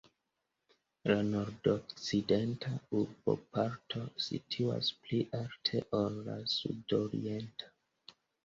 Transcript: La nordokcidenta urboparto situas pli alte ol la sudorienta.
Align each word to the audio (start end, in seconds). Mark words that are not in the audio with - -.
La 1.11 1.17
nordokcidenta 1.27 2.71
urboparto 3.01 4.03
situas 4.29 4.91
pli 5.05 5.21
alte 5.43 5.85
ol 6.03 6.21
la 6.31 6.41
sudorienta. 6.59 7.73